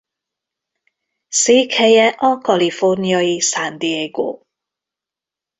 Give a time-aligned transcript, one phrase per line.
[1.27, 4.39] Székhelye a kaliforniai San Diego.